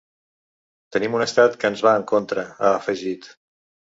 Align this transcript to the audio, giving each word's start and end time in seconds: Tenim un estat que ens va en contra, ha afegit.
Tenim 0.95 1.17
un 1.17 1.25
estat 1.25 1.57
que 1.63 1.69
ens 1.73 1.85
va 1.87 1.93
en 1.99 2.07
contra, 2.11 2.45
ha 2.61 2.71
afegit. 2.79 3.29